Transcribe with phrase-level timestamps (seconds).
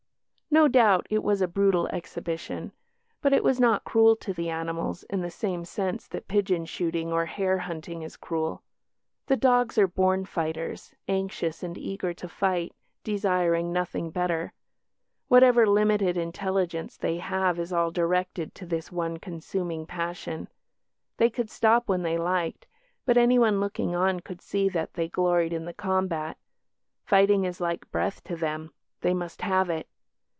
[0.53, 2.73] No doubt it was a brutal exhibition.
[3.21, 7.09] But it was not cruel to the animals in the same sense that pigeon shooting
[7.13, 8.61] or hare hunting is cruel.
[9.27, 14.51] The dogs are born fighters, anxious and eager to fight, desiring nothing better.
[15.29, 20.49] Whatever limited intelligence they have is all directed to this one consuming passion.
[21.15, 22.67] They could stop when they liked,
[23.05, 26.37] but anyone looking on could see that they gloried in the combat.
[27.05, 29.87] Fighting is like breath to them they must have it.